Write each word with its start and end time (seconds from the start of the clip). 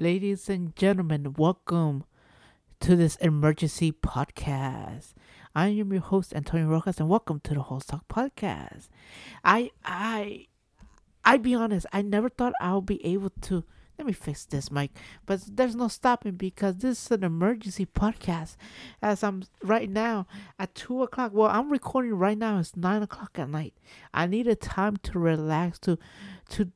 Ladies 0.00 0.48
and 0.48 0.74
gentlemen, 0.76 1.34
welcome 1.36 2.04
to 2.80 2.96
this 2.96 3.16
emergency 3.16 3.92
podcast. 3.92 5.12
I 5.54 5.68
am 5.68 5.92
your 5.92 6.00
host 6.00 6.34
Antonio 6.34 6.68
Rojas, 6.68 6.98
and 6.98 7.06
welcome 7.10 7.38
to 7.40 7.52
the 7.52 7.60
Whole 7.60 7.80
Talk 7.80 8.08
podcast. 8.08 8.88
I 9.44 9.70
I 9.84 10.46
I 11.22 11.36
be 11.36 11.54
honest, 11.54 11.84
I 11.92 12.00
never 12.00 12.30
thought 12.30 12.54
I 12.62 12.74
would 12.76 12.86
be 12.86 13.04
able 13.04 13.28
to. 13.42 13.62
Let 13.98 14.06
me 14.06 14.14
fix 14.14 14.46
this 14.46 14.70
mic, 14.70 14.92
but 15.26 15.42
there's 15.46 15.76
no 15.76 15.88
stopping 15.88 16.36
because 16.36 16.76
this 16.76 17.04
is 17.04 17.10
an 17.10 17.22
emergency 17.22 17.84
podcast. 17.84 18.56
As 19.02 19.22
I'm 19.22 19.42
right 19.62 19.90
now 19.90 20.26
at 20.58 20.74
two 20.74 21.02
o'clock. 21.02 21.32
Well, 21.34 21.50
I'm 21.50 21.70
recording 21.70 22.14
right 22.14 22.38
now. 22.38 22.58
It's 22.58 22.74
nine 22.74 23.02
o'clock 23.02 23.38
at 23.38 23.50
night. 23.50 23.74
I 24.14 24.24
need 24.24 24.48
a 24.48 24.56
time 24.56 24.96
to 25.02 25.18
relax 25.18 25.78
to 25.80 25.98
to 26.48 26.72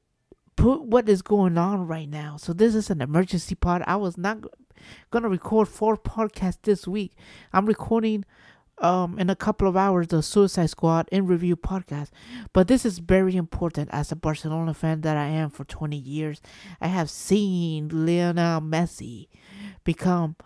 put 0.57 0.83
what 0.83 1.09
is 1.09 1.23
going 1.23 1.59
on 1.59 1.87
right 1.87 2.09
now. 2.09 2.37
So 2.37 2.53
this 2.53 2.75
is 2.75 2.91
an 2.91 3.01
emergency 3.01 3.55
pod. 3.55 3.83
I 3.87 3.97
was 3.97 4.17
not 4.17 4.45
gonna 5.11 5.29
record 5.29 5.69
four 5.69 5.97
podcasts 5.97 6.59
this 6.63 6.87
week. 6.87 7.13
I'm 7.53 7.67
recording 7.67 8.25
um 8.79 9.19
in 9.21 9.31
a 9.31 9.37
couple 9.37 9.69
of 9.69 9.77
hours 9.77 10.09
the 10.09 10.21
Suicide 10.23 10.71
Squad 10.71 11.09
in 11.13 11.27
review 11.27 11.57
podcast. 11.57 12.11
But 12.53 12.69
this 12.69 12.85
is 12.85 12.99
very 12.99 13.37
important 13.37 13.91
as 13.93 14.11
a 14.11 14.17
Barcelona 14.17 14.75
fan 14.75 15.03
that 15.03 15.17
I 15.17 15.27
am 15.27 15.51
for 15.51 15.65
20 15.65 15.97
years. 15.97 16.41
I 16.81 16.89
have 16.89 17.11
seen 17.11 17.89
Lionel 17.89 18.61
Messi 18.61 19.29
become 19.85 20.37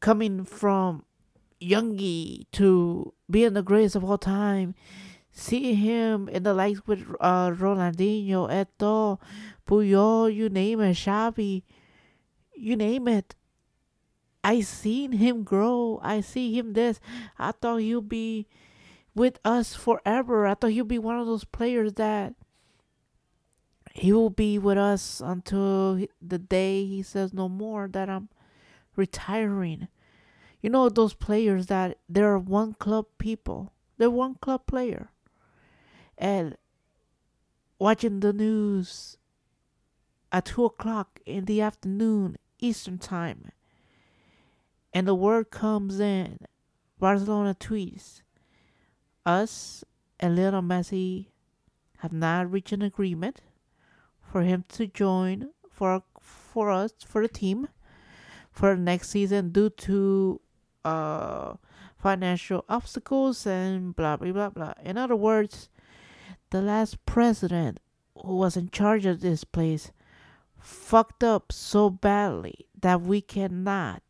coming 0.00 0.44
from 0.44 1.04
youngie 1.60 2.46
to 2.52 3.12
being 3.30 3.54
the 3.54 3.62
greatest 3.62 3.96
of 3.96 4.04
all 4.04 4.18
time. 4.18 4.74
See 5.38 5.74
him 5.74 6.28
in 6.28 6.42
the 6.42 6.52
likes 6.52 6.84
with 6.84 7.06
uh, 7.20 7.50
Ronaldinho, 7.50 8.50
Eto'o, 8.50 9.20
Puyol, 9.64 10.34
you 10.34 10.48
name 10.48 10.80
it, 10.80 10.94
Xavi, 10.94 11.62
you 12.56 12.74
name 12.74 13.06
it. 13.06 13.36
I 14.42 14.62
seen 14.62 15.12
him 15.12 15.44
grow. 15.44 16.00
I 16.02 16.22
see 16.22 16.58
him 16.58 16.72
this. 16.72 16.98
I 17.38 17.52
thought 17.52 17.82
he'll 17.82 18.00
be 18.00 18.48
with 19.14 19.38
us 19.44 19.76
forever. 19.76 20.44
I 20.44 20.54
thought 20.54 20.72
he'll 20.72 20.84
be 20.84 20.98
one 20.98 21.20
of 21.20 21.26
those 21.26 21.44
players 21.44 21.92
that 21.94 22.34
he 23.94 24.12
will 24.12 24.30
be 24.30 24.58
with 24.58 24.76
us 24.76 25.22
until 25.24 26.04
the 26.20 26.38
day 26.38 26.84
he 26.84 27.00
says 27.00 27.32
no 27.32 27.48
more 27.48 27.88
that 27.92 28.10
I'm 28.10 28.28
retiring. 28.96 29.86
You 30.60 30.70
know 30.70 30.88
those 30.88 31.14
players 31.14 31.66
that 31.66 31.98
they're 32.08 32.38
one 32.40 32.74
club 32.74 33.06
people. 33.18 33.72
They're 33.98 34.10
one 34.10 34.34
club 34.34 34.66
player. 34.66 35.12
And 36.18 36.56
watching 37.78 38.20
the 38.20 38.32
news 38.32 39.16
at 40.30 40.46
two 40.46 40.64
o'clock 40.64 41.20
in 41.24 41.46
the 41.46 41.62
afternoon 41.62 42.36
Eastern 42.58 42.98
time 42.98 43.52
and 44.92 45.06
the 45.06 45.14
word 45.14 45.50
comes 45.50 46.00
in. 46.00 46.38
Barcelona 46.98 47.54
tweets, 47.54 48.22
us 49.24 49.84
and 50.18 50.36
Lionel 50.36 50.62
Messi 50.62 51.26
have 51.98 52.12
not 52.12 52.50
reached 52.50 52.72
an 52.72 52.82
agreement 52.82 53.40
for 54.20 54.42
him 54.42 54.64
to 54.70 54.86
join 54.88 55.50
for 55.70 56.02
for 56.20 56.70
us 56.70 56.92
for 57.06 57.22
the 57.22 57.28
team 57.28 57.68
for 58.50 58.74
next 58.74 59.10
season 59.10 59.50
due 59.50 59.70
to 59.70 60.40
uh 60.84 61.54
financial 61.96 62.64
obstacles 62.68 63.46
and 63.46 63.94
blah 63.94 64.16
blah 64.16 64.32
blah 64.32 64.50
blah. 64.50 64.74
In 64.82 64.98
other 64.98 65.16
words, 65.16 65.68
the 66.50 66.62
last 66.62 67.04
president 67.06 67.80
who 68.24 68.36
was 68.36 68.56
in 68.56 68.70
charge 68.70 69.06
of 69.06 69.20
this 69.20 69.44
place 69.44 69.92
fucked 70.58 71.22
up 71.22 71.52
so 71.52 71.90
badly 71.90 72.66
that 72.80 73.00
we 73.00 73.20
cannot 73.20 74.02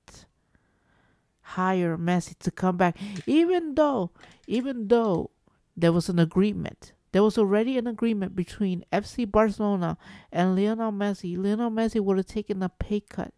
hire 1.40 1.96
Messi 1.96 2.38
to 2.38 2.50
come 2.50 2.76
back, 2.76 2.96
even 3.26 3.74
though, 3.74 4.10
even 4.46 4.88
though 4.88 5.30
there 5.76 5.92
was 5.92 6.08
an 6.08 6.18
agreement. 6.18 6.92
There 7.12 7.22
was 7.22 7.38
already 7.38 7.78
an 7.78 7.86
agreement 7.86 8.36
between 8.36 8.84
FC 8.92 9.30
Barcelona 9.30 9.96
and 10.30 10.54
Lionel 10.54 10.92
Messi. 10.92 11.38
Lionel 11.38 11.70
Messi 11.70 12.00
would 12.00 12.18
have 12.18 12.26
taken 12.26 12.62
a 12.62 12.68
pay 12.68 13.00
cut 13.00 13.32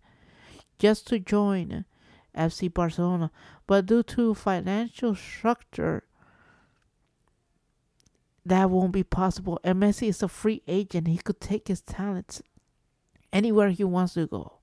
just 0.79 1.07
to 1.09 1.21
join 1.21 1.85
FC 2.37 2.73
Barcelona, 2.73 3.31
but 3.67 3.87
due 3.87 4.03
to 4.03 4.35
financial 4.35 5.15
structure, 5.15 6.05
that 8.51 8.71
won't 8.71 8.93
be 8.93 9.03
possible. 9.03 9.59
And 9.65 9.83
Messi 9.83 10.09
is 10.09 10.23
a 10.23 10.29
free 10.29 10.63
agent; 10.69 11.09
he 11.09 11.19
could 11.19 11.41
take 11.41 11.69
his 11.69 11.81
talents 11.81 12.43
anywhere 13.33 13.71
he 13.71 13.85
wants 13.85 14.15
to 14.15 14.27
go. 14.27 14.59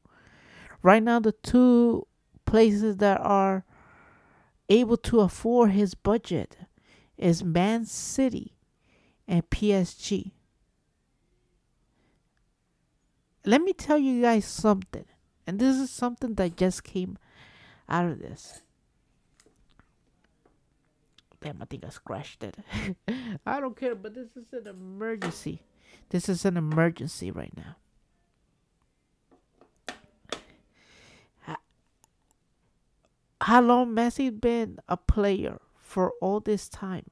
Right 0.84 1.02
now, 1.02 1.20
the 1.20 1.31
two 1.31 2.08
places 2.46 2.98
that 2.98 3.20
are 3.22 3.66
able 4.70 4.98
to 4.98 5.22
afford 5.22 5.72
his 5.72 5.96
budget 5.96 6.58
is 7.18 7.44
Man 7.44 7.86
City 7.86 8.53
and 9.28 9.50
PSG. 9.50 10.31
Let 13.46 13.62
me 13.62 13.74
tell 13.74 13.98
you 13.98 14.22
guys 14.22 14.46
something, 14.46 15.06
and 15.46 15.59
this 15.59 15.78
is 15.78 15.90
something 15.90 16.36
that 16.36 16.58
just 16.58 16.84
came 16.84 17.18
out 17.88 18.06
of 18.06 18.19
this. 18.19 18.62
Damn, 21.42 21.62
I 21.62 21.66
think 21.66 21.86
I 21.86 21.90
scratched 21.90 22.44
it. 22.44 22.58
I 23.46 23.59
don't 23.59 23.78
care, 23.78 23.96
but 23.96 24.16
this 24.16 24.36
is 24.36 24.52
an 24.53 24.68
emergency. 24.68 25.62
This 26.09 26.30
is 26.30 26.46
an 26.46 26.58
emergency 26.58 27.31
right 27.31 27.56
now. 27.56 27.75
how 33.48 33.62
long 33.62 33.96
Messi 33.96 34.30
been 34.30 34.78
a 34.90 34.98
player 34.98 35.59
for 35.80 36.12
all 36.20 36.42
this 36.42 36.68
time? 36.68 37.09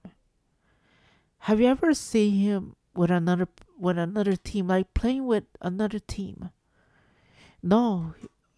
Have 1.40 1.62
you 1.62 1.68
ever 1.68 1.94
seen 1.94 2.34
him 2.34 2.76
with 2.94 3.10
another 3.10 3.48
with 3.80 3.98
another 3.98 4.36
team, 4.36 4.68
like 4.68 4.94
playing 4.94 5.28
with 5.28 5.46
another 5.62 6.00
team? 6.00 6.50
No, 7.64 8.16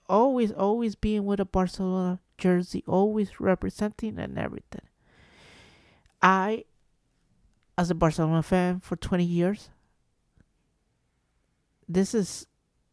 always 0.09 0.51
always 0.51 0.95
being 0.95 1.25
with 1.25 1.39
a 1.39 1.45
Barcelona 1.45 2.19
jersey, 2.39 2.83
always 2.87 3.39
representing 3.39 4.17
and 4.17 4.39
everything. 4.39 4.87
I, 6.21 6.65
as 7.77 7.89
a 7.89 7.95
Barcelona 7.95 8.43
fan 8.43 8.79
for 8.79 8.95
twenty 8.95 9.23
years, 9.23 9.69
this 11.87 12.13
is 12.13 12.47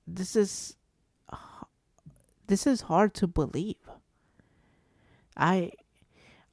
this 0.07 0.37
is 0.37 0.77
this 2.47 2.67
is 2.67 2.83
hard 2.83 3.15
to 3.15 3.27
believe. 3.27 3.89
I 5.37 5.73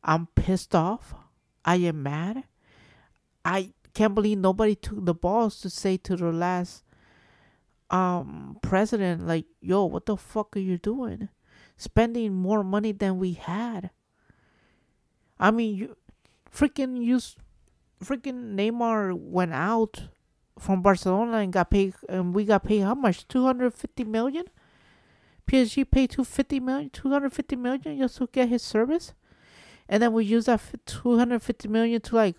I'm 0.04 0.28
pissed 0.28 0.74
off. 0.74 1.14
I 1.64 1.76
am 1.78 2.02
mad. 2.04 2.44
I 3.46 3.74
can't 3.94 4.16
believe 4.16 4.38
nobody 4.38 4.76
took 4.76 5.06
the 5.06 5.14
balls 5.14 5.60
to 5.62 5.70
say 5.70 5.98
to 5.98 6.16
the 6.16 6.32
last 6.32 6.84
um 7.90 8.58
president 8.62 9.28
like, 9.28 9.46
"Yo, 9.60 9.86
what 9.86 10.06
the 10.06 10.16
fuck 10.18 10.56
are 10.56 10.60
you 10.60 10.78
doing? 10.78 11.30
Spending 11.78 12.34
more 12.34 12.64
money 12.64 12.92
than 12.94 13.20
we 13.20 13.34
had." 13.34 13.92
I 15.40 15.52
mean, 15.52 15.76
you 15.76 15.98
freaking 16.54 17.04
use 17.04 17.36
freaking 18.04 18.56
Neymar 18.56 19.14
went 19.14 19.54
out 19.54 20.04
from 20.60 20.82
Barcelona 20.82 21.38
and 21.38 21.54
got 21.54 21.70
paid 21.70 21.94
and 22.10 22.34
we 22.34 22.46
got 22.46 22.64
paid 22.64 22.82
how 22.82 22.96
much? 22.96 23.28
250 23.28 24.04
million? 24.04 24.46
PSG 25.48 25.90
paid 25.90 26.12
250 26.12 26.60
million, 26.60 26.90
250 26.90 27.56
million 27.56 27.98
just 27.98 28.18
to 28.18 28.28
get 28.32 28.48
his 28.50 28.62
service, 28.62 29.14
and 29.90 30.02
then 30.02 30.14
we 30.14 30.24
use 30.24 30.46
that 30.46 30.62
250 30.86 31.68
million 31.68 32.00
to 32.00 32.16
like 32.16 32.36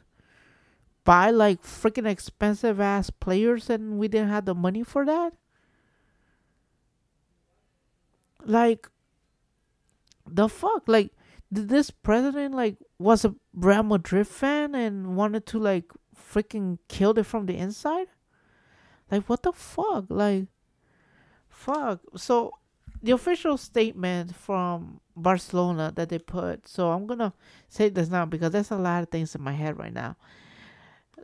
buy 1.05 1.31
like 1.31 1.63
freaking 1.63 2.07
expensive 2.07 2.81
ass 2.81 3.11
players, 3.11 3.69
and 3.69 3.99
we 3.99 4.09
didn't 4.09 4.31
have 4.31 4.47
the 4.47 4.55
money 4.55 4.83
for 4.83 5.05
that. 5.05 5.35
Like, 8.45 8.89
the 10.27 10.49
fuck, 10.49 10.85
like, 10.87 11.13
did 11.53 11.69
this 11.69 11.91
president 11.91 12.55
like 12.55 12.77
was 12.99 13.25
a 13.25 13.35
Real 13.53 13.83
Madrid 13.83 14.27
fan 14.27 14.75
and 14.75 15.17
wanted 15.17 15.47
to 15.47 15.59
like 15.59 15.85
freaking 16.17 16.79
kill 16.89 17.19
it 17.19 17.27
from 17.27 17.47
the 17.47 17.57
inside? 17.57 18.07
Like, 19.11 19.29
what 19.29 19.43
the 19.43 19.53
fuck, 19.53 20.07
like, 20.09 20.47
fuck. 21.51 22.01
So 22.17 22.53
the 23.03 23.13
official 23.13 23.59
statement 23.59 24.35
from 24.35 25.01
Barcelona 25.15 25.93
that 25.95 26.09
they 26.09 26.19
put. 26.19 26.67
So 26.67 26.93
I'm 26.93 27.07
gonna 27.07 27.35
say 27.69 27.91
this 27.91 28.09
now 28.09 28.25
because 28.25 28.53
there's 28.53 28.71
a 28.71 28.77
lot 28.77 29.03
of 29.03 29.11
things 29.11 29.35
in 29.35 29.43
my 29.43 29.53
head 29.53 29.79
right 29.79 29.93
now. 29.93 30.17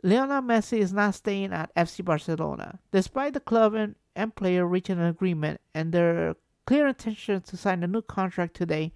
Lionel 0.03 0.41
Messi 0.43 0.77
is 0.77 0.93
not 0.93 1.15
staying 1.15 1.51
at 1.51 1.73
FC 1.75 2.05
Barcelona, 2.05 2.79
despite 2.91 3.33
the 3.33 3.39
club 3.39 3.73
and, 3.73 3.95
and 4.15 4.35
player 4.35 4.65
reaching 4.65 4.99
an 4.99 5.05
agreement 5.05 5.59
and 5.73 5.91
their 5.91 6.35
clear 6.65 6.87
intention 6.87 7.41
to 7.41 7.57
sign 7.57 7.83
a 7.83 7.87
new 7.87 8.01
contract 8.03 8.55
today. 8.55 8.93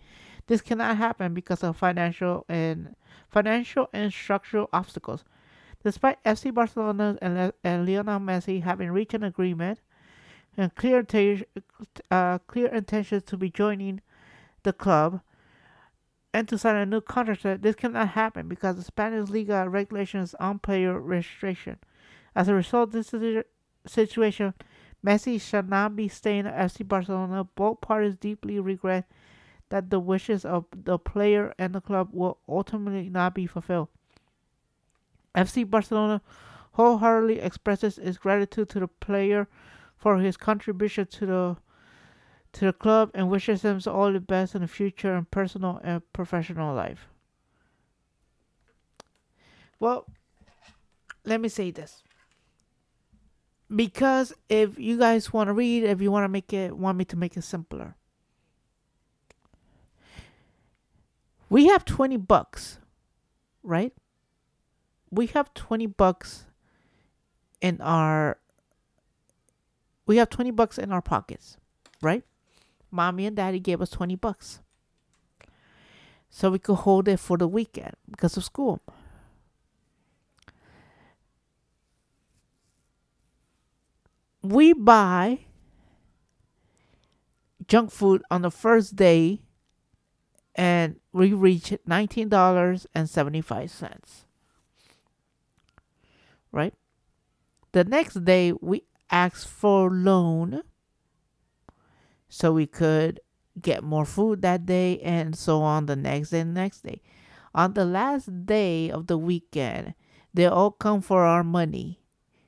This 0.48 0.62
cannot 0.62 0.98
happen 0.98 1.34
because 1.34 1.63
of 1.63 1.78
financial 1.78 2.45
and 2.50 2.95
financial 3.30 3.90
and 3.94 4.12
structural 4.12 4.69
obstacles. 4.74 5.24
Despite 5.84 6.24
FC 6.24 6.54
Barcelona 6.54 7.18
and, 7.22 7.54
and 7.63 7.86
Lionel 7.86 8.19
Messi 8.19 8.63
having 8.63 8.92
reached 8.92 9.13
an 9.13 9.24
agreement 9.24 9.80
and 10.56 10.74
clear 10.75 11.06
uh, 12.12 12.38
clear 12.40 12.68
intentions 12.68 13.24
to 13.24 13.38
be 13.38 13.50
joining 13.50 14.01
the 14.63 14.74
club 14.74 15.22
and 16.34 16.48
to 16.48 16.57
sign 16.57 16.75
a 16.75 16.86
new 16.86 17.01
contract. 17.01 17.62
This 17.62 17.75
cannot 17.75 18.10
happen 18.10 18.48
because 18.48 18.75
the 18.75 18.84
Spanish 18.84 19.30
Liga 19.30 19.69
regulations 19.69 20.36
on 20.40 20.60
player 20.60 21.00
registration. 21.00 21.78
As 22.36 22.48
a 22.48 22.54
result, 22.54 22.92
this 22.92 23.13
situation, 23.86 24.54
Messi 25.06 25.40
shall 25.40 25.63
not 25.63 25.95
be 25.95 26.07
staying 26.07 26.48
at 26.48 26.72
FC 26.72 26.88
Barcelona. 26.88 27.44
Both 27.44 27.81
parties 27.81 28.16
deeply 28.16 28.60
regret 28.60 29.06
that 29.73 29.89
the 29.89 29.99
wishes 29.99 30.45
of 30.45 30.65
the 30.71 30.99
player 30.99 31.51
and 31.57 31.73
the 31.73 31.81
club 31.81 32.07
will 32.11 32.37
ultimately 32.47 33.09
not 33.09 33.33
be 33.33 33.47
fulfilled. 33.47 33.87
FC 35.33 35.67
Barcelona 35.67 36.21
wholeheartedly 36.73 37.39
expresses 37.39 37.97
its 37.97 38.19
gratitude 38.19 38.69
to 38.69 38.79
the 38.79 38.87
player 38.87 39.47
for 39.97 40.19
his 40.19 40.37
contribution 40.37 41.07
to 41.07 41.25
the 41.25 41.57
to 42.51 42.65
the 42.65 42.73
club 42.73 43.09
and 43.15 43.31
wishes 43.31 43.63
him 43.63 43.81
all 43.87 44.13
the 44.13 44.19
best 44.19 44.53
in 44.53 44.61
the 44.61 44.67
future 44.67 45.15
in 45.15 45.25
personal 45.25 45.81
and 45.83 46.03
professional 46.13 46.75
life. 46.75 47.07
Well, 49.79 50.05
let 51.25 51.41
me 51.41 51.49
say 51.49 51.71
this. 51.71 52.03
Because 53.75 54.35
if 54.49 54.77
you 54.77 54.99
guys 54.99 55.33
want 55.33 55.47
to 55.47 55.53
read, 55.53 55.83
if 55.83 55.99
you 55.99 56.11
want 56.11 56.25
to 56.25 56.29
make 56.29 56.53
it 56.53 56.77
want 56.77 56.95
me 56.95 57.05
to 57.05 57.17
make 57.17 57.35
it 57.35 57.41
simpler. 57.41 57.95
We 61.53 61.67
have 61.67 61.85
20 61.85 62.17
bucks, 62.17 62.79
right? 63.61 63.94
We 65.11 65.27
have 65.27 65.53
20 65.53 65.85
bucks 65.85 66.45
in 67.61 67.79
our 67.79 68.39
we 70.07 70.17
have 70.17 70.31
20 70.31 70.50
bucks 70.50 70.79
in 70.79 70.91
our 70.91 71.03
pockets, 71.03 71.57
right? 72.01 72.23
Mommy 72.89 73.27
and 73.27 73.35
daddy 73.35 73.59
gave 73.59 73.83
us 73.83 73.91
20 73.91 74.15
bucks. 74.15 74.61
So 76.31 76.50
we 76.50 76.57
could 76.57 76.77
hold 76.89 77.07
it 77.07 77.19
for 77.19 77.38
the 77.38 77.47
weekend 77.47 77.94
because 78.09 78.35
of 78.35 78.44
school. 78.44 78.81
We 84.41 84.73
buy 84.73 85.41
junk 87.67 87.91
food 87.91 88.23
on 88.31 88.41
the 88.41 88.49
first 88.49 88.95
day 88.95 89.44
and 90.55 91.00
we 91.11 91.33
reached 91.33 91.73
$19.75. 91.88 94.25
Right? 96.51 96.73
The 97.71 97.83
next 97.83 98.25
day 98.25 98.53
we 98.53 98.83
asked 99.09 99.47
for 99.47 99.89
loan 99.89 100.61
so 102.29 102.53
we 102.53 102.67
could 102.67 103.19
get 103.61 103.83
more 103.83 104.05
food 104.05 104.41
that 104.41 104.65
day 104.65 104.97
and 105.00 105.35
so 105.35 105.61
on 105.61 105.85
the 105.85 105.95
next 105.95 106.31
day 106.31 106.39
and 106.41 106.53
next 106.53 106.81
day. 106.81 107.01
On 107.56 107.73
the 107.73 107.85
last 107.85 108.45
day 108.45 108.89
of 108.89 109.07
the 109.07 109.17
weekend, 109.17 109.94
they 110.33 110.45
all 110.45 110.71
come 110.71 111.01
for 111.01 111.25
our 111.25 111.44
money 111.44 111.99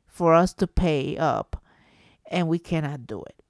for 0.07 0.33
us 0.33 0.53
to 0.53 0.65
pay 0.65 1.15
up 1.17 1.61
and 2.29 2.47
we 2.47 2.57
cannot 2.57 3.05
do 3.05 3.21
it. 3.23 3.44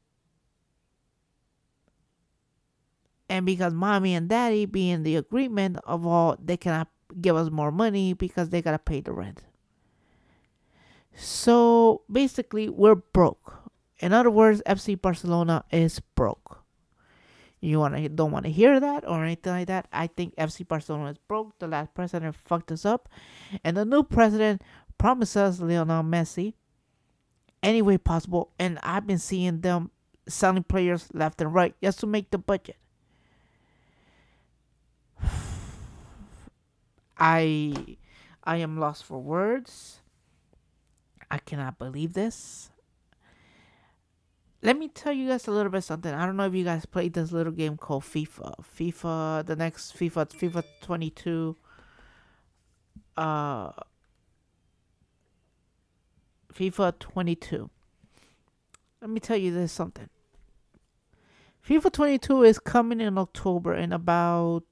And 3.29 3.45
because 3.45 3.73
mommy 3.73 4.13
and 4.13 4.29
daddy 4.29 4.65
be 4.65 4.89
in 4.89 5.03
the 5.03 5.15
agreement 5.15 5.77
of 5.83 6.05
all 6.05 6.37
they 6.43 6.57
cannot 6.57 6.89
give 7.21 7.35
us 7.35 7.49
more 7.49 7.71
money 7.71 8.13
because 8.13 8.49
they 8.49 8.61
gotta 8.61 8.79
pay 8.79 9.01
the 9.01 9.11
rent. 9.11 9.43
So 11.15 12.01
basically 12.11 12.69
we're 12.69 12.95
broke. 12.95 13.53
In 13.99 14.13
other 14.13 14.29
words, 14.29 14.61
FC 14.65 14.99
Barcelona 14.99 15.63
is 15.71 15.99
broke. 15.99 16.61
You 17.61 17.79
wanna 17.79 18.09
don't 18.09 18.31
wanna 18.31 18.49
hear 18.49 18.79
that 18.79 19.07
or 19.07 19.23
anything 19.23 19.53
like 19.53 19.67
that. 19.67 19.87
I 19.91 20.07
think 20.07 20.35
FC 20.35 20.67
Barcelona 20.67 21.11
is 21.11 21.17
broke. 21.27 21.57
The 21.59 21.67
last 21.67 21.93
president 21.93 22.35
fucked 22.35 22.71
us 22.71 22.85
up, 22.85 23.09
and 23.63 23.75
the 23.75 23.85
new 23.85 24.03
president 24.03 24.61
promises 24.97 25.61
Lionel 25.61 26.03
Messi 26.03 26.53
any 27.63 27.81
way 27.81 27.97
possible. 27.97 28.51
And 28.59 28.79
I've 28.83 29.07
been 29.07 29.17
seeing 29.17 29.61
them 29.61 29.89
selling 30.27 30.63
players 30.63 31.07
left 31.13 31.41
and 31.41 31.53
right 31.53 31.75
just 31.81 31.99
to 32.01 32.07
make 32.07 32.31
the 32.31 32.37
budget. 32.37 32.77
I 37.17 37.97
I 38.43 38.57
am 38.57 38.79
lost 38.79 39.03
for 39.05 39.19
words. 39.19 40.01
I 41.31 41.39
cannot 41.39 41.79
believe 41.79 42.13
this 42.13 42.69
let 44.65 44.79
me 44.79 44.87
tell 44.87 45.13
you 45.13 45.27
guys 45.27 45.47
a 45.47 45.51
little 45.51 45.71
bit 45.71 45.83
something. 45.83 46.11
I 46.11 46.25
don't 46.25 46.37
know 46.37 46.47
if 46.47 46.55
you 46.55 46.63
guys 46.63 46.87
played 46.87 47.13
this 47.13 47.31
little 47.31 47.51
game 47.51 47.77
called 47.77 48.01
FIFA. 48.01 48.55
FIFA, 48.75 49.45
the 49.45 49.55
next 49.55 49.95
FIFA, 49.95 50.27
FIFA 50.31 50.63
22. 50.81 51.55
Uh, 53.15 53.71
FIFA 56.51 56.97
22. 56.97 57.69
Let 59.01 59.09
me 59.11 59.19
tell 59.19 59.37
you 59.37 59.53
this 59.53 59.71
something. 59.71 60.09
FIFA 61.67 61.91
22 61.91 62.43
is 62.43 62.57
coming 62.57 62.99
in 62.99 63.19
October 63.19 63.75
in 63.75 63.93
about 63.93 64.65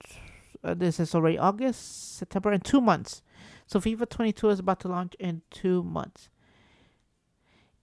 uh, 0.64 0.74
this 0.74 1.00
is 1.00 1.14
already 1.14 1.38
August, 1.38 2.18
September, 2.18 2.52
in 2.52 2.62
two 2.62 2.82
months. 2.82 3.22
So 3.68 3.80
FIFA 3.80 4.10
22 4.10 4.50
is 4.50 4.60
about 4.60 4.80
to 4.82 4.88
launch 4.88 5.16
in 5.20 5.42
two 5.50 5.84
months 5.84 6.30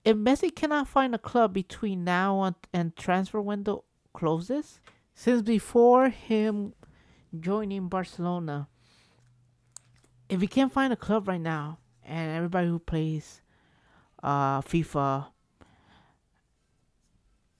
if 0.03 0.17
Messi 0.17 0.53
cannot 0.53 0.87
find 0.87 1.13
a 1.13 1.19
club 1.19 1.53
between 1.53 2.03
now 2.03 2.41
and, 2.43 2.55
and 2.73 2.95
transfer 2.95 3.41
window 3.41 3.83
closes, 4.13 4.79
since 5.13 5.41
before 5.41 6.09
him 6.09 6.73
joining 7.39 7.87
Barcelona, 7.87 8.67
if 10.29 10.41
he 10.41 10.47
can't 10.47 10.71
find 10.71 10.91
a 10.91 10.97
club 10.97 11.27
right 11.27 11.41
now, 11.41 11.77
and 12.03 12.35
everybody 12.35 12.67
who 12.67 12.79
plays 12.79 13.41
uh, 14.23 14.61
FIFA, 14.61 15.27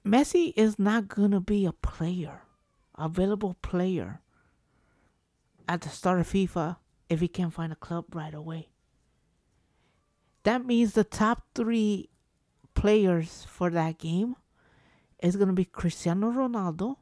Messi 0.06 0.52
is 0.56 0.80
not 0.80 1.08
gonna 1.08 1.42
be 1.42 1.66
a 1.66 1.74
player, 1.74 2.42
available 2.98 3.56
player 3.62 4.22
at 5.72 5.80
the 5.80 5.90
start 5.90 6.20
of 6.20 6.28
FIFA 6.28 6.76
if 7.08 7.22
he 7.22 7.30
can't 7.30 7.54
find 7.54 7.72
a 7.72 7.78
club 7.78 8.14
right 8.14 8.34
away. 8.34 8.68
That 10.44 10.66
means 10.66 10.92
the 10.92 11.06
top 11.06 11.44
three 11.56 12.10
players 12.74 13.46
for 13.48 13.70
that 13.70 13.98
game 13.98 14.36
is 15.24 15.38
going 15.38 15.48
to 15.48 15.54
be 15.54 15.64
Cristiano 15.64 16.30
Ronaldo, 16.30 16.98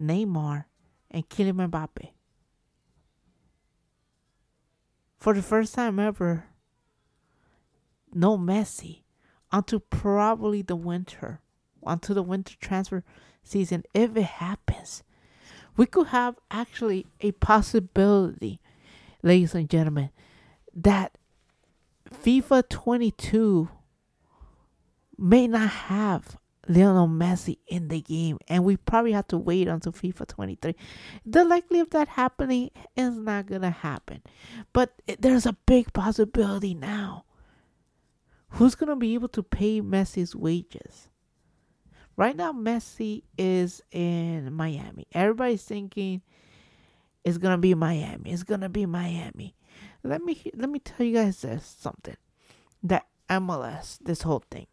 Neymar, 0.00 0.66
and 1.10 1.28
Kylian 1.28 1.68
Mbappe. 1.68 2.10
For 5.18 5.34
the 5.34 5.42
first 5.42 5.74
time 5.74 5.98
ever, 5.98 6.44
no 8.12 8.38
Messi 8.38 9.02
until 9.50 9.80
probably 9.80 10.62
the 10.62 10.76
winter, 10.76 11.40
until 11.84 12.14
the 12.14 12.22
winter 12.22 12.54
transfer 12.60 13.02
season. 13.42 13.82
If 13.92 14.16
it 14.16 14.22
happens, 14.22 15.02
we 15.76 15.86
could 15.86 16.08
have 16.08 16.36
actually 16.50 17.06
a 17.20 17.32
possibility, 17.32 18.60
ladies 19.22 19.54
and 19.54 19.68
gentlemen, 19.68 20.10
that 20.74 21.16
FIFA 22.10 22.68
22 22.68 23.68
may 25.18 25.46
not 25.46 25.68
have 25.68 26.36
Lionel 26.66 27.08
Messi 27.08 27.58
in 27.66 27.88
the 27.88 28.00
game, 28.00 28.38
and 28.48 28.64
we 28.64 28.76
probably 28.76 29.12
have 29.12 29.28
to 29.28 29.38
wait 29.38 29.68
until 29.68 29.92
FIFA 29.92 30.26
23. 30.28 30.74
The 31.26 31.44
likelihood 31.44 31.88
of 31.88 31.90
that 31.90 32.08
happening 32.08 32.70
is 32.96 33.16
not 33.16 33.46
gonna 33.46 33.70
happen, 33.70 34.22
but 34.72 34.94
there's 35.18 35.46
a 35.46 35.56
big 35.66 35.92
possibility 35.92 36.74
now. 36.74 37.24
Who's 38.50 38.74
gonna 38.74 38.96
be 38.96 39.14
able 39.14 39.28
to 39.28 39.42
pay 39.42 39.82
Messi's 39.82 40.34
wages? 40.34 41.08
Right 42.16 42.36
now, 42.36 42.52
Messi 42.52 43.22
is 43.36 43.82
in 43.90 44.52
Miami. 44.52 45.06
Everybody's 45.12 45.64
thinking 45.64 46.22
it's 47.24 47.38
gonna 47.38 47.58
be 47.58 47.74
Miami. 47.74 48.30
It's 48.30 48.44
gonna 48.44 48.68
be 48.68 48.86
Miami. 48.86 49.54
Let 50.02 50.22
me 50.22 50.40
let 50.54 50.68
me 50.68 50.78
tell 50.78 51.04
you 51.06 51.14
guys 51.14 51.42
this 51.42 51.64
something. 51.80 52.16
That 52.82 53.06
MLS, 53.28 53.98
this 54.02 54.22
whole 54.22 54.44
thing 54.50 54.66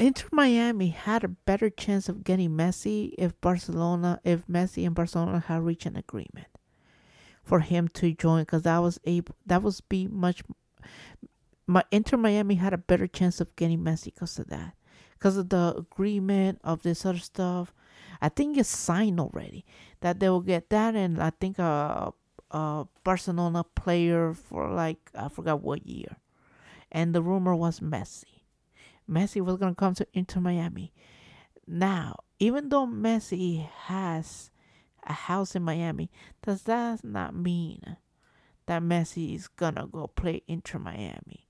Inter 0.00 0.28
Miami 0.32 0.88
had 0.88 1.24
a 1.24 1.28
better 1.28 1.68
chance 1.68 2.08
of 2.08 2.24
getting 2.24 2.52
Messi 2.52 3.12
if 3.18 3.38
Barcelona, 3.42 4.18
if 4.24 4.46
Messi 4.46 4.86
and 4.86 4.94
Barcelona 4.94 5.40
had 5.40 5.62
reached 5.62 5.84
an 5.84 5.94
agreement 5.94 6.46
for 7.42 7.60
him 7.60 7.86
to 7.88 8.14
join, 8.14 8.42
because 8.42 8.62
that 8.62 8.78
was 8.78 8.98
able, 9.04 9.34
that 9.44 9.62
was 9.62 9.82
be 9.82 10.06
much. 10.06 10.42
My 11.70 11.84
Inter 11.92 12.16
Miami 12.16 12.56
had 12.56 12.74
a 12.74 12.78
better 12.78 13.06
chance 13.06 13.40
of 13.40 13.54
getting 13.54 13.78
Messi 13.78 14.06
because 14.06 14.40
of 14.40 14.48
that, 14.48 14.74
because 15.12 15.36
of 15.36 15.50
the 15.50 15.72
agreement 15.78 16.58
of 16.64 16.82
this 16.82 17.06
other 17.06 17.20
stuff. 17.20 17.72
I 18.20 18.28
think 18.28 18.58
it's 18.58 18.68
signed 18.68 19.20
already 19.20 19.64
that 20.00 20.18
they 20.18 20.28
will 20.28 20.40
get 20.40 20.70
that, 20.70 20.96
and 20.96 21.22
I 21.22 21.30
think 21.30 21.60
a, 21.60 22.12
a 22.50 22.88
Barcelona 23.04 23.62
player 23.62 24.34
for 24.34 24.68
like 24.68 25.12
I 25.14 25.28
forgot 25.28 25.62
what 25.62 25.86
year, 25.86 26.16
and 26.90 27.14
the 27.14 27.22
rumor 27.22 27.54
was 27.54 27.78
Messi 27.78 28.42
Messi 29.08 29.40
was 29.40 29.56
gonna 29.56 29.76
come 29.76 29.94
to 29.94 30.06
Inter 30.12 30.40
Miami. 30.40 30.92
Now, 31.68 32.24
even 32.40 32.68
though 32.68 32.88
Messi 32.88 33.68
has 33.86 34.50
a 35.04 35.12
house 35.12 35.54
in 35.54 35.62
Miami, 35.62 36.10
does 36.42 36.62
that 36.62 37.04
not 37.04 37.32
mean 37.32 37.96
that 38.66 38.82
Messi 38.82 39.36
is 39.36 39.46
gonna 39.46 39.86
go 39.86 40.08
play 40.08 40.42
Inter 40.48 40.80
Miami? 40.80 41.46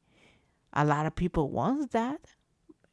A 0.73 0.85
lot 0.85 1.07
of 1.07 1.17
people 1.17 1.50
want 1.50 1.91
that. 1.93 2.21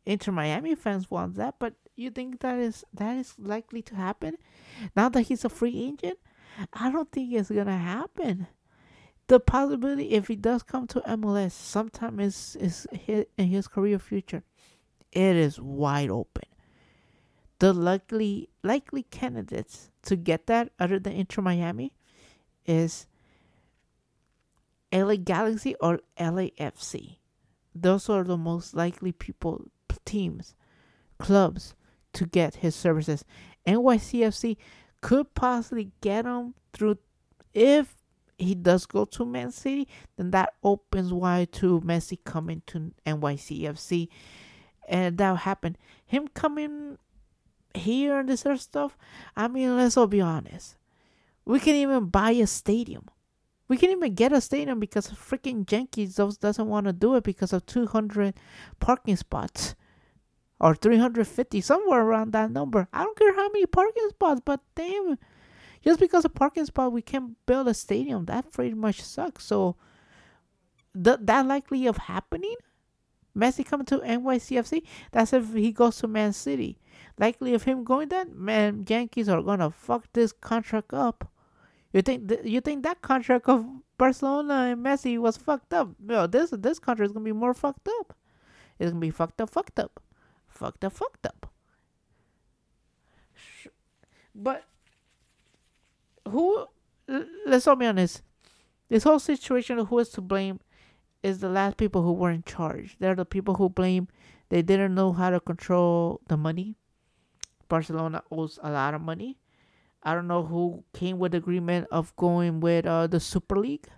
Inter 0.05 0.31
Miami 0.31 0.73
fans 0.73 1.11
want 1.11 1.35
that, 1.35 1.55
but 1.59 1.73
you 1.95 2.09
think 2.11 2.39
that 2.39 2.57
is 2.59 2.85
that 2.93 3.17
is 3.17 3.33
likely 3.37 3.81
to 3.81 3.95
happen 3.95 4.37
now 4.95 5.09
that 5.09 5.23
he's 5.23 5.43
a 5.43 5.49
free 5.49 5.77
agent? 5.77 6.17
I 6.73 6.91
don't 6.91 7.11
think 7.11 7.33
it's 7.33 7.51
gonna 7.51 7.77
happen. 7.77 8.47
The 9.27 9.39
possibility, 9.39 10.11
if 10.11 10.27
he 10.29 10.37
does 10.37 10.63
come 10.63 10.87
to 10.87 11.01
MLS 11.01 11.51
sometime 11.51 12.19
is 12.19 12.55
is 12.59 12.87
in 13.37 13.47
his 13.47 13.67
career 13.67 13.99
future, 13.99 14.43
it 15.11 15.35
is 15.35 15.59
wide 15.59 16.09
open. 16.09 16.45
The 17.59 17.73
likely 17.73 18.49
likely 18.63 19.03
candidates 19.03 19.89
to 20.03 20.15
get 20.15 20.47
that 20.47 20.71
other 20.79 20.99
than 20.99 21.13
Inter 21.13 21.41
Miami 21.41 21.93
is 22.65 23.07
LA 24.93 25.15
Galaxy 25.15 25.75
or 25.81 25.99
LAFC. 26.17 27.17
Those 27.81 28.09
are 28.09 28.23
the 28.23 28.37
most 28.37 28.73
likely 28.73 29.11
people, 29.11 29.65
teams, 30.05 30.55
clubs 31.19 31.75
to 32.13 32.25
get 32.25 32.55
his 32.55 32.75
services. 32.75 33.23
NYCFC 33.65 34.57
could 35.01 35.33
possibly 35.33 35.91
get 36.01 36.25
him 36.25 36.55
through 36.73 36.97
if 37.53 37.95
he 38.37 38.53
does 38.53 38.85
go 38.85 39.05
to 39.05 39.25
Man 39.25 39.51
City, 39.51 39.87
then 40.15 40.31
that 40.31 40.53
opens 40.63 41.11
wide 41.11 41.51
to 41.53 41.81
Messi 41.81 42.19
coming 42.23 42.61
to 42.67 42.91
NYCFC. 43.05 44.09
And 44.87 45.17
that 45.17 45.29
will 45.29 45.37
happen. 45.37 45.75
Him 46.05 46.27
coming 46.27 46.97
here 47.73 48.19
and 48.19 48.29
this 48.29 48.45
other 48.45 48.57
stuff, 48.57 48.97
I 49.35 49.47
mean, 49.47 49.75
let's 49.75 49.97
all 49.97 50.07
be 50.07 50.21
honest. 50.21 50.77
We 51.45 51.59
can 51.59 51.75
even 51.75 52.05
buy 52.05 52.31
a 52.31 52.47
stadium. 52.47 53.05
We 53.67 53.77
can't 53.77 53.91
even 53.91 54.13
get 54.13 54.31
a 54.31 54.39
stadium 54.39 54.79
because 54.79 55.09
freaking 55.09 55.69
Yankees 55.69 56.15
doesn't 56.15 56.67
want 56.67 56.85
to 56.87 56.93
do 56.93 57.15
it 57.15 57.23
because 57.23 57.51
of 57.51 57.65
200 57.65 58.33
parking 58.79 59.17
spots 59.17 59.75
or 60.59 60.73
350, 60.73 61.61
somewhere 61.61 62.01
around 62.01 62.33
that 62.33 62.51
number. 62.51 62.87
I 62.93 63.03
don't 63.03 63.17
care 63.17 63.35
how 63.35 63.49
many 63.49 63.65
parking 63.65 64.09
spots, 64.09 64.41
but 64.43 64.61
damn, 64.75 65.17
just 65.83 65.99
because 65.99 66.25
of 66.25 66.33
parking 66.33 66.65
spot, 66.65 66.91
we 66.91 67.01
can't 67.01 67.35
build 67.45 67.67
a 67.67 67.73
stadium. 67.73 68.25
That 68.25 68.51
pretty 68.51 68.73
much 68.73 69.01
sucks. 69.01 69.45
So, 69.45 69.75
th- 71.01 71.19
that 71.21 71.45
likely 71.45 71.85
of 71.87 71.97
happening, 71.97 72.55
Messi 73.35 73.63
coming 73.63 73.85
to 73.85 73.99
NYCFC, 73.99 74.83
that's 75.11 75.33
if 75.33 75.53
he 75.53 75.71
goes 75.71 75.97
to 75.97 76.07
Man 76.07 76.33
City. 76.33 76.79
Likely 77.19 77.53
of 77.53 77.63
him 77.63 77.83
going 77.83 78.09
that, 78.09 78.35
man, 78.35 78.85
Yankees 78.87 79.29
are 79.29 79.41
gonna 79.41 79.69
fuck 79.69 80.07
this 80.13 80.31
contract 80.31 80.93
up. 80.93 81.31
You 81.97 82.03
think 82.03 82.29
th- 82.29 82.45
you 82.45 82.61
think 82.61 82.83
that 82.83 83.01
contract 83.01 83.49
of 83.49 83.65
Barcelona 83.97 84.69
and 84.71 84.85
Messi 84.85 85.17
was 85.17 85.35
fucked 85.35 85.73
up? 85.73 85.89
No, 85.99 86.27
this 86.27 86.51
this 86.51 86.77
contract 86.77 87.09
is 87.09 87.13
gonna 87.13 87.25
be 87.25 87.31
more 87.31 87.53
fucked 87.53 87.89
up. 87.99 88.15
It's 88.77 88.91
gonna 88.91 89.01
be 89.01 89.09
fucked 89.09 89.41
up, 89.41 89.49
fucked 89.49 89.79
up 89.79 89.99
fucked 90.57 90.83
up, 90.83 90.93
fucked 90.93 91.25
up. 91.25 91.51
But 94.33 94.63
who? 96.27 96.67
Let's 97.45 97.67
all 97.67 97.75
be 97.75 97.85
honest. 97.85 98.21
This 98.89 99.03
whole 99.03 99.19
situation, 99.19 99.77
who 99.77 99.99
is 99.99 100.09
to 100.09 100.21
blame, 100.21 100.59
is 101.23 101.39
the 101.39 101.49
last 101.49 101.77
people 101.77 102.03
who 102.03 102.13
were 102.13 102.31
in 102.31 102.43
charge. 102.43 102.97
They're 102.99 103.15
the 103.15 103.25
people 103.25 103.55
who 103.55 103.69
blame. 103.69 104.07
They 104.49 104.61
didn't 104.61 104.95
know 104.95 105.13
how 105.13 105.29
to 105.29 105.39
control 105.39 106.21
the 106.27 106.37
money. 106.37 106.75
Barcelona 107.67 108.23
owes 108.31 108.59
a 108.61 108.71
lot 108.71 108.93
of 108.93 109.01
money. 109.01 109.37
I 110.07 110.15
don't 110.15 110.27
know 110.27 110.43
who 110.43 110.85
came 110.93 111.19
with 111.19 111.35
agreement 111.35 111.89
of 111.91 112.15
going 112.15 112.61
with 112.61 112.85
uh, 112.85 113.07
the 113.07 113.19
Super 113.19 113.57
League. 113.57 113.89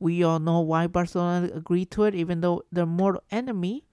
We 0.00 0.24
all 0.24 0.40
know 0.40 0.58
why 0.58 0.88
Barcelona 0.88 1.50
agreed 1.54 1.92
to 1.92 2.02
it, 2.02 2.16
even 2.16 2.40
though 2.40 2.64
their 2.72 2.84
mortal 2.84 3.22
enemy 3.30 3.86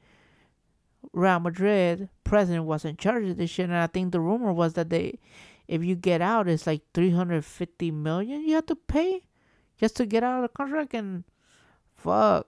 Real 1.14 1.40
Madrid 1.40 2.10
president 2.24 2.66
was 2.66 2.86
in 2.86 2.98
charge 2.98 3.26
of 3.26 3.38
this 3.38 3.52
shit, 3.52 3.66
and 3.66 3.76
I 3.76 3.86
think 3.86 4.12
the 4.12 4.20
rumor 4.20 4.52
was 4.52 4.74
that 4.74 4.90
they, 4.90 5.20
if 5.68 5.84
you 5.84 5.96
get 5.96 6.22
out, 6.22 6.48
it's 6.48 6.66
like 6.66 6.82
three 6.94 7.12
hundred 7.12 7.46
fifty 7.46 7.92
million 7.92 8.42
you 8.42 8.56
have 8.56 8.66
to 8.66 8.76
pay 8.76 9.22
just 9.80 9.96
to 9.98 10.08
get 10.08 10.24
out 10.24 10.44
of 10.44 10.50
the 10.50 10.58
contract, 10.58 10.96
and 10.96 11.24
fuck. 11.96 12.48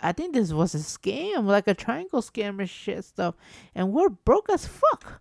I 0.00 0.12
think 0.12 0.32
this 0.34 0.52
was 0.52 0.74
a 0.74 0.78
scam, 0.78 1.44
like 1.44 1.68
a 1.68 1.74
triangle 1.74 2.22
scam 2.22 2.60
and 2.60 2.70
shit 2.70 3.04
stuff, 3.04 3.34
and 3.74 3.92
we're 3.92 4.08
broke 4.08 4.48
as 4.48 4.66
fuck. 4.66 5.20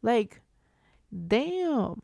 Like, 0.00 0.40
damn. 1.26 2.00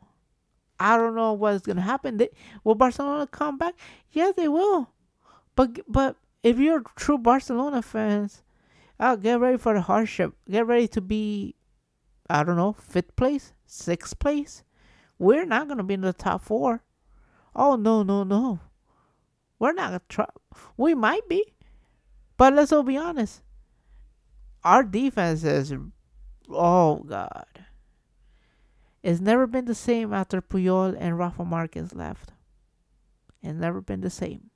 I 0.79 0.97
don't 0.97 1.15
know 1.15 1.33
what's 1.33 1.65
gonna 1.65 1.81
happen. 1.81 2.17
They, 2.17 2.29
will 2.63 2.75
Barcelona 2.75 3.27
come 3.27 3.57
back? 3.57 3.75
Yeah, 4.11 4.31
they 4.35 4.47
will. 4.47 4.89
But 5.55 5.79
but 5.87 6.17
if 6.43 6.57
you're 6.57 6.83
true 6.95 7.17
Barcelona 7.17 7.81
fans, 7.81 8.43
oh, 8.99 9.15
get 9.15 9.39
ready 9.39 9.57
for 9.57 9.73
the 9.73 9.81
hardship. 9.81 10.33
Get 10.49 10.67
ready 10.67 10.87
to 10.89 11.01
be, 11.01 11.55
I 12.29 12.43
don't 12.43 12.57
know, 12.57 12.73
fifth 12.73 13.15
place, 13.15 13.53
sixth 13.65 14.19
place. 14.19 14.63
We're 15.17 15.45
not 15.45 15.67
gonna 15.67 15.83
be 15.83 15.93
in 15.93 16.01
the 16.01 16.13
top 16.13 16.41
four. 16.41 16.83
Oh 17.55 17.77
no, 17.77 18.03
no, 18.03 18.23
no. 18.23 18.59
We're 19.59 19.73
not 19.73 19.87
gonna 19.87 20.01
try. 20.09 20.25
We 20.75 20.93
might 20.93 21.27
be, 21.29 21.53
but 22.37 22.53
let's 22.53 22.73
all 22.73 22.83
be 22.83 22.97
honest. 22.97 23.41
Our 24.63 24.83
defense 24.83 25.43
is, 25.43 25.73
oh 26.49 26.97
god, 26.97 27.45
it's 29.05 29.21
never 29.21 29.45
been 29.45 29.65
the 29.65 29.75
same 29.75 30.11
after 30.11 30.41
Puyol 30.41 30.97
and 30.99 31.15
Rafa 31.15 31.45
Marquez 31.45 31.93
left. 31.93 32.31
It's 33.43 33.53
never 33.53 33.79
been 33.79 34.01
the 34.01 34.09
same. 34.09 34.49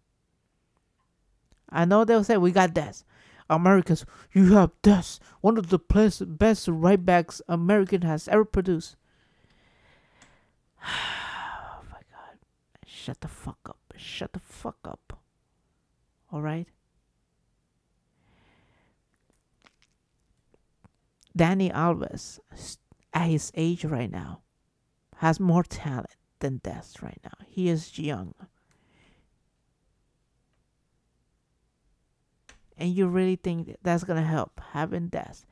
I 1.70 1.86
know 1.86 2.04
they'll 2.04 2.24
say 2.24 2.36
we 2.36 2.52
got 2.52 2.74
this. 2.74 3.04
Americans, 3.48 4.08
you 4.34 4.54
have 4.56 4.72
this 4.82 5.20
one 5.42 5.60
of 5.60 5.70
the 5.70 5.78
best, 5.78 6.68
right 6.68 7.06
backs 7.06 7.44
American 7.48 8.02
has 8.02 8.28
ever 8.28 8.44
produced. 8.44 8.96
oh 10.84 11.82
my 11.92 12.02
god. 12.10 12.40
Shut 12.88 13.22
the 13.22 13.28
fuck 13.28 13.60
up. 13.68 13.78
Shut 13.98 14.34
the 14.34 14.40
fuck 14.40 14.80
up. 14.84 15.22
Alright? 16.34 16.70
Dani 21.38 21.72
Alves, 21.72 22.40
at 23.14 23.28
his 23.28 23.52
age 23.56 23.86
right 23.86 24.12
now, 24.12 24.42
has 25.18 25.40
more 25.40 25.64
talent 25.64 26.16
than 26.40 26.58
Dest 26.64 27.02
right 27.02 27.20
now. 27.24 27.46
He 27.48 27.70
is 27.70 27.98
young. 28.00 28.34
and 32.80 32.96
you 32.96 33.08
really 33.08 33.36
think 33.36 33.76
that's 33.84 34.06
gonna 34.06 34.24
help 34.24 34.62
having 34.72 35.10
that. 35.10 35.44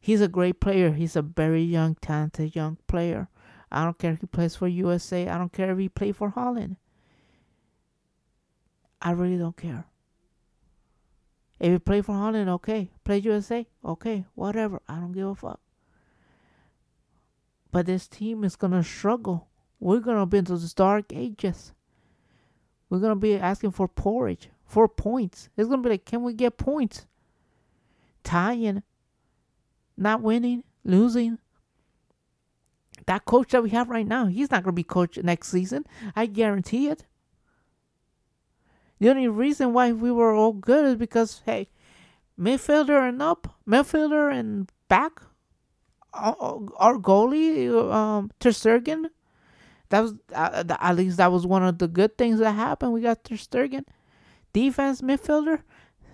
He's 0.00 0.20
a 0.20 0.28
great 0.28 0.60
player. 0.60 0.92
He's 0.92 1.16
a 1.16 1.22
very 1.22 1.62
young, 1.62 1.96
talented 1.96 2.54
young 2.54 2.78
player. 2.86 3.28
I 3.70 3.84
don't 3.84 3.98
care 3.98 4.12
if 4.12 4.20
he 4.20 4.26
plays 4.26 4.54
for 4.54 4.68
USA. 4.68 5.28
I 5.28 5.36
don't 5.36 5.52
care 5.52 5.72
if 5.72 5.78
he 5.78 5.88
plays 5.88 6.16
for 6.16 6.30
Holland. 6.30 6.76
I 9.02 9.10
really 9.10 9.36
don't 9.36 9.56
care. 9.56 9.86
If 11.58 11.72
you 11.72 11.78
play 11.80 12.00
for 12.00 12.12
Holland, 12.12 12.48
okay. 12.48 12.90
Play 13.04 13.18
USA, 13.18 13.66
okay. 13.84 14.24
Whatever. 14.34 14.80
I 14.88 14.96
don't 14.96 15.12
give 15.12 15.26
a 15.26 15.34
fuck. 15.34 15.60
But 17.70 17.86
this 17.86 18.08
team 18.08 18.44
is 18.44 18.56
gonna 18.56 18.82
struggle. 18.82 19.48
We're 19.80 20.00
gonna 20.00 20.26
be 20.26 20.38
into 20.38 20.56
the 20.56 20.72
dark 20.74 21.12
ages. 21.12 21.72
We're 22.88 23.00
gonna 23.00 23.16
be 23.16 23.36
asking 23.36 23.72
for 23.72 23.88
porridge 23.88 24.48
for 24.64 24.86
points. 24.86 25.48
It's 25.56 25.68
gonna 25.68 25.82
be 25.82 25.90
like, 25.90 26.04
can 26.04 26.22
we 26.22 26.34
get 26.34 26.58
points? 26.58 27.06
Tying, 28.22 28.82
not 29.96 30.22
winning, 30.22 30.64
losing. 30.84 31.38
That 33.06 33.24
coach 33.24 33.52
that 33.52 33.62
we 33.62 33.70
have 33.70 33.88
right 33.88 34.06
now, 34.06 34.26
he's 34.26 34.50
not 34.50 34.62
gonna 34.62 34.72
be 34.72 34.82
coach 34.82 35.18
next 35.18 35.48
season. 35.48 35.86
I 36.14 36.26
guarantee 36.26 36.88
it. 36.88 37.06
The 38.98 39.10
only 39.10 39.28
reason 39.28 39.72
why 39.72 39.92
we 39.92 40.10
were 40.10 40.34
all 40.34 40.52
good 40.52 40.84
is 40.84 40.96
because 40.96 41.42
hey, 41.46 41.68
midfielder 42.38 43.08
and 43.08 43.22
up, 43.22 43.56
midfielder 43.66 44.32
and 44.32 44.70
back, 44.88 45.22
our 46.18 46.96
goalie, 46.96 47.70
um, 47.92 48.30
Ter 48.40 48.50
Stegen, 48.50 49.06
that 49.88 50.00
was 50.00 50.14
uh, 50.34 50.64
at 50.80 50.96
least 50.96 51.16
that 51.16 51.32
was 51.32 51.46
one 51.46 51.62
of 51.62 51.78
the 51.78 51.88
good 51.88 52.18
things 52.18 52.40
that 52.40 52.52
happened. 52.52 52.92
We 52.92 53.02
got 53.02 53.24
Ter 53.24 53.36
Stegen. 53.36 53.84
Defense 54.52 55.02
midfielder, 55.02 55.62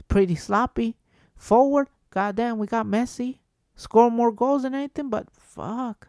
pretty 0.09 0.35
sloppy. 0.35 0.97
Forward, 1.37 1.89
goddamn, 2.11 2.59
we 2.59 2.67
got 2.67 2.87
Messi. 2.87 3.39
Score 3.77 4.11
more 4.11 4.31
goals 4.31 4.63
than 4.63 4.75
anything, 4.75 5.11
but 5.11 5.29
fuck. 5.31 6.09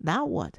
Now 0.00 0.24
what? 0.24 0.58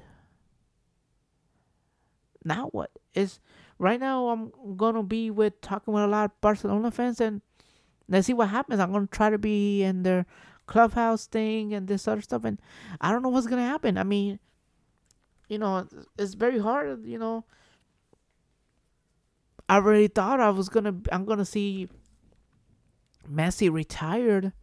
Now 2.45 2.67
what? 2.71 2.91
Is 3.13 3.39
right 3.77 3.99
now 3.99 4.29
I'm 4.29 4.51
gonna 4.77 5.03
be 5.03 5.29
with 5.31 5.59
talking 5.61 5.93
with 5.93 6.03
a 6.03 6.07
lot 6.07 6.25
of 6.25 6.41
Barcelona 6.41 6.91
fans 6.91 7.19
and 7.19 7.41
Let's 8.11 8.27
see 8.27 8.33
what 8.33 8.49
happens. 8.49 8.81
I'm 8.81 8.91
gonna 8.91 9.07
try 9.07 9.29
to 9.29 9.37
be 9.37 9.83
in 9.83 10.03
their 10.03 10.25
clubhouse 10.71 11.27
thing 11.27 11.73
and 11.73 11.87
this 11.89 12.07
other 12.07 12.21
stuff, 12.21 12.45
and 12.45 12.57
I 13.01 13.11
don't 13.11 13.21
know 13.21 13.29
what's 13.29 13.45
gonna 13.45 13.67
happen. 13.67 13.97
I 13.97 14.03
mean, 14.03 14.39
you 15.49 15.57
know, 15.57 15.85
it's 16.17 16.33
very 16.33 16.59
hard. 16.59 17.05
You 17.05 17.19
know, 17.19 17.43
I 19.67 19.75
already 19.75 20.07
thought 20.07 20.39
I 20.39 20.49
was 20.49 20.69
gonna. 20.69 20.95
I'm 21.11 21.25
gonna 21.25 21.43
see 21.43 21.89
Messi 23.29 23.69
retired 23.69 24.53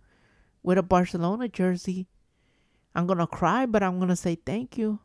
with 0.63 0.79
a 0.79 0.83
Barcelona 0.83 1.47
jersey. 1.47 2.09
I'm 2.95 3.07
gonna 3.07 3.27
cry, 3.27 3.67
but 3.67 3.83
I'm 3.83 3.99
gonna 3.99 4.17
say 4.17 4.35
thank 4.35 4.79
you. 4.79 5.01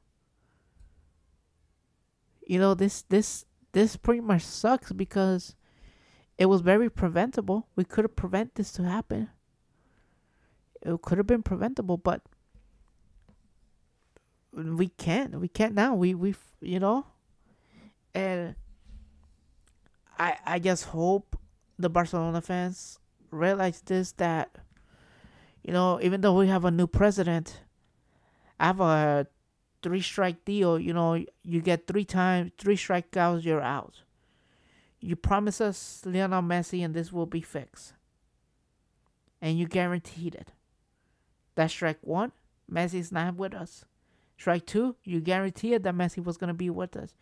You 2.47 2.59
know, 2.59 2.73
this 2.75 3.01
this 3.03 3.45
this 3.73 3.97
pretty 3.97 4.21
much 4.21 4.43
sucks 4.43 4.93
because 4.93 5.55
it 6.37 6.45
was 6.45 6.61
very 6.61 6.89
preventable. 6.89 7.67
We 7.75 7.83
could 7.83 8.05
have 8.05 8.15
prevent 8.15 8.55
this 8.55 8.71
to 8.73 8.83
happen. 8.83 9.29
It 10.85 11.01
could 11.01 11.17
have 11.17 11.27
been 11.27 11.43
preventable, 11.43 11.97
but 11.97 12.21
we 14.51 14.89
can't. 14.89 15.39
We 15.39 15.47
can't 15.47 15.73
now. 15.73 15.95
We 15.95 16.13
we 16.13 16.35
you 16.61 16.79
know, 16.79 17.05
and 18.13 18.55
I 20.19 20.37
I 20.45 20.59
just 20.59 20.85
hope 20.85 21.37
the 21.79 21.89
Barcelona 21.89 22.41
fans 22.41 22.99
realize 23.31 23.81
this 23.81 24.11
that 24.13 24.55
you 25.63 25.73
know 25.73 25.99
even 26.01 26.21
though 26.21 26.37
we 26.37 26.47
have 26.47 26.65
a 26.65 26.71
new 26.71 26.87
president, 26.87 27.61
I 28.59 28.65
have 28.67 28.81
a 28.81 29.27
three 29.81 30.01
strike 30.01 30.43
deal. 30.43 30.77
You 30.77 30.93
know 30.93 31.23
you 31.43 31.61
get 31.61 31.87
three 31.87 32.05
times 32.05 32.51
three 32.57 32.75
strikeouts, 32.75 33.45
you're 33.45 33.61
out. 33.61 34.01
You 34.99 35.15
promise 35.15 35.59
us 35.59 36.01
Lionel 36.05 36.41
Messi 36.41 36.83
and 36.83 36.93
this 36.93 37.11
will 37.11 37.25
be 37.25 37.41
fixed. 37.41 37.93
And 39.41 39.59
you 39.59 39.67
guaranteed 39.67 40.35
it. 40.35 40.52
That's 41.55 41.73
strike 41.73 41.99
one. 42.01 42.31
Messi's 42.71 43.11
not 43.11 43.35
with 43.35 43.53
us. 43.53 43.85
Strike 44.37 44.65
two, 44.65 44.95
you 45.03 45.21
guaranteed 45.21 45.83
that 45.83 45.95
Messi 45.95 46.23
was 46.23 46.37
gonna 46.37 46.53
be 46.53 46.69
with 46.69 46.95
us. 46.95 47.13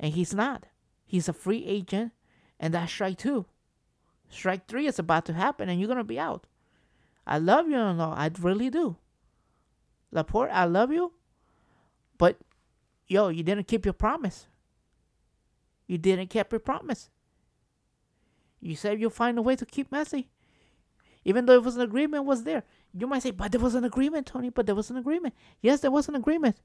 And 0.00 0.14
he's 0.14 0.34
not. 0.34 0.66
He's 1.04 1.28
a 1.28 1.32
free 1.32 1.64
agent, 1.64 2.12
and 2.58 2.74
that's 2.74 2.92
strike 2.92 3.18
two. 3.18 3.46
Strike 4.28 4.66
three 4.66 4.86
is 4.86 4.98
about 4.98 5.24
to 5.26 5.32
happen, 5.32 5.68
and 5.68 5.80
you're 5.80 5.88
gonna 5.88 6.04
be 6.04 6.18
out. 6.18 6.46
I 7.26 7.38
love 7.38 7.66
you, 7.66 7.76
no, 7.76 8.12
I 8.16 8.30
really 8.40 8.70
do. 8.70 8.96
Laporta, 10.14 10.50
I 10.50 10.64
love 10.64 10.90
you, 10.90 11.12
but 12.16 12.38
yo, 13.06 13.28
you 13.28 13.42
didn't 13.42 13.68
keep 13.68 13.84
your 13.84 13.92
promise. 13.92 14.46
You 15.86 15.98
didn't 15.98 16.28
keep 16.28 16.52
your 16.52 16.60
promise. 16.60 17.10
You 18.60 18.76
said 18.76 19.00
you'll 19.00 19.10
find 19.10 19.38
a 19.38 19.42
way 19.42 19.56
to 19.56 19.66
keep 19.66 19.90
Messi. 19.90 20.26
Even 21.24 21.46
though 21.46 21.54
it 21.54 21.62
was 21.62 21.76
an 21.76 21.82
agreement 21.82 22.24
was 22.24 22.44
there. 22.44 22.64
You 22.94 23.06
might 23.06 23.22
say, 23.22 23.30
but 23.30 23.52
there 23.52 23.60
was 23.60 23.74
an 23.74 23.84
agreement, 23.84 24.26
Tony, 24.26 24.50
but 24.50 24.66
there 24.66 24.74
was 24.74 24.90
an 24.90 24.96
agreement. 24.96 25.34
Yes, 25.60 25.80
there 25.80 25.90
was 25.90 26.08
an 26.08 26.14
agreement. 26.14 26.56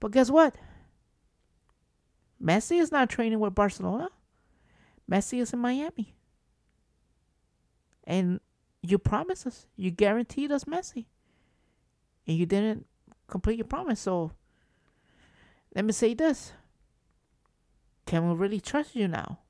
But 0.00 0.12
guess 0.12 0.30
what? 0.30 0.54
Messi 2.42 2.80
is 2.80 2.92
not 2.92 3.10
training 3.10 3.40
with 3.40 3.54
Barcelona. 3.54 4.08
Messi 5.10 5.40
is 5.40 5.52
in 5.52 5.58
Miami. 5.58 6.14
And 8.04 8.40
you 8.82 8.98
promised 8.98 9.46
us, 9.46 9.66
you 9.76 9.90
guaranteed 9.90 10.52
us 10.52 10.64
Messi. 10.64 11.06
And 12.26 12.36
you 12.36 12.46
didn't 12.46 12.86
complete 13.26 13.58
your 13.58 13.66
promise. 13.66 14.00
So 14.00 14.32
let 15.74 15.84
me 15.84 15.92
say 15.92 16.14
this 16.14 16.52
can 18.06 18.26
we 18.26 18.34
really 18.34 18.60
trust 18.60 18.96
you 18.96 19.06
now? 19.06 19.40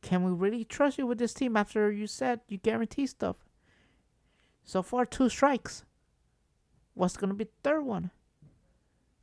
Can 0.00 0.24
we 0.24 0.32
really 0.32 0.64
trust 0.64 0.98
you 0.98 1.06
with 1.06 1.18
this 1.18 1.34
team 1.34 1.56
after 1.56 1.92
you 1.92 2.06
said 2.06 2.40
you 2.48 2.58
guarantee 2.58 3.06
stuff? 3.06 3.36
So 4.64 4.82
far, 4.82 5.04
two 5.04 5.28
strikes. 5.28 5.84
What's 6.94 7.16
going 7.16 7.30
to 7.30 7.34
be 7.34 7.44
the 7.44 7.50
third 7.62 7.84
one? 7.84 8.10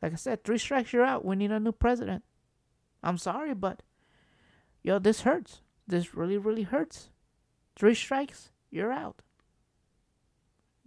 Like 0.02 0.14
I 0.14 0.16
said, 0.16 0.44
three 0.44 0.58
strikes, 0.58 0.94
you're 0.94 1.06
out. 1.06 1.26
We 1.26 1.36
need 1.36 1.52
a 1.52 1.60
new 1.60 1.72
president. 1.72 2.24
I'm 3.04 3.18
sorry, 3.18 3.54
but 3.54 3.82
yo, 4.82 5.00
this 5.00 5.22
hurts. 5.22 5.62
This 5.88 6.14
really, 6.14 6.38
really 6.38 6.64
hurts. 6.64 7.10
Three 7.76 7.96
strikes, 7.96 8.52
you're 8.70 8.92
out. 8.92 9.22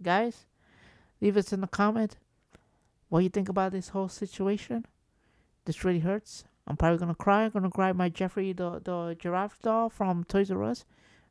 Guys, 0.01 0.45
leave 1.21 1.37
us 1.37 1.53
in 1.53 1.61
the 1.61 1.67
comment 1.67 2.17
what 3.09 3.23
you 3.23 3.29
think 3.29 3.47
about 3.47 3.71
this 3.71 3.89
whole 3.89 4.09
situation. 4.09 4.85
This 5.65 5.83
really 5.83 5.99
hurts. 5.99 6.45
I'm 6.65 6.77
probably 6.77 6.97
gonna 6.97 7.13
cry. 7.13 7.43
I'm 7.43 7.51
gonna 7.51 7.69
grab 7.69 7.95
my 7.95 8.09
Geoffrey 8.09 8.53
the 8.53 8.79
the 8.79 9.15
giraffe 9.19 9.59
doll 9.61 9.89
from 9.89 10.23
Toys 10.23 10.49
R 10.49 10.63
Us. 10.63 10.85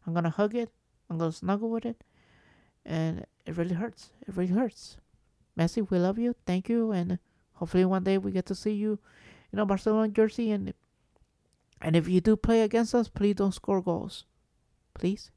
I'm 0.07 0.15
gonna 0.15 0.31
hug 0.31 0.55
it. 0.55 0.71
I'm 1.11 1.19
gonna 1.19 1.33
snuggle 1.33 1.71
with 1.71 1.85
it, 1.85 2.05
and 2.85 3.27
it 3.47 3.57
really 3.57 3.75
hurts. 3.75 4.11
It 4.27 4.37
really 4.37 4.53
hurts. 4.53 4.97
Messi, 5.59 5.89
we 5.89 5.99
love 5.99 6.19
you. 6.19 6.35
Thank 6.47 6.69
you, 6.69 6.93
and 6.93 7.19
hopefully 7.55 7.85
one 7.85 8.05
day 8.05 8.19
we 8.19 8.33
get 8.33 8.47
to 8.47 8.55
see 8.55 8.73
you, 8.73 8.99
you 9.51 9.57
know, 9.57 9.67
Barcelona 9.67 10.09
jersey. 10.09 10.51
And 10.51 10.75
and 11.81 11.97
if 11.97 12.09
you 12.09 12.21
do 12.21 12.37
play 12.37 12.63
against 12.63 12.95
us, 12.95 13.09
please 13.09 13.37
don't 13.37 13.53
score 13.53 13.83
goals, 13.83 14.25
please. 14.95 15.31